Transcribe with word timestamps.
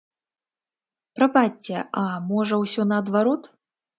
Прабачце, 1.19 1.77
а 2.03 2.05
можа, 2.31 2.55
усё 2.65 2.89
наадварот? 2.93 3.49